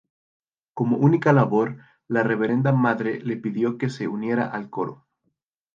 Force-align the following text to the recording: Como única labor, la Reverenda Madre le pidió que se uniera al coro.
Como 0.73 0.97
única 0.97 1.31
labor, 1.31 1.77
la 2.07 2.23
Reverenda 2.23 2.71
Madre 2.71 3.19
le 3.21 3.37
pidió 3.37 3.77
que 3.77 3.91
se 3.91 4.07
uniera 4.07 4.47
al 4.49 4.67
coro. 4.71 5.05